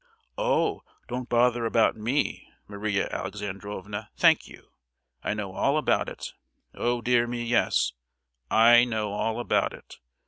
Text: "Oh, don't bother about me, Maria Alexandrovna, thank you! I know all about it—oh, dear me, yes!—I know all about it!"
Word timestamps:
"Oh, 0.39 0.81
don't 1.07 1.29
bother 1.29 1.63
about 1.63 1.95
me, 1.95 2.49
Maria 2.67 3.07
Alexandrovna, 3.11 4.09
thank 4.17 4.47
you! 4.47 4.71
I 5.23 5.35
know 5.35 5.51
all 5.53 5.77
about 5.77 6.09
it—oh, 6.09 7.01
dear 7.01 7.27
me, 7.27 7.43
yes!—I 7.43 8.83
know 8.83 9.11
all 9.13 9.39
about 9.39 9.73
it!" 9.73 9.99